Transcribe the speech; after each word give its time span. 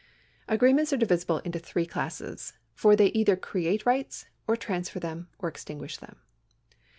Agreements 0.47 0.91
are 0.91 0.97
divisible 0.97 1.37
into 1.45 1.59
three 1.59 1.85
classes, 1.85 2.53
for 2.73 2.95
they 2.95 3.09
either 3.09 3.35
create 3.35 3.85
rights, 3.85 4.25
or 4.47 4.57
transfer 4.57 4.99
them, 4.99 5.27
or 5.37 5.47
extinguish 5.47 5.97
them. 5.97 6.15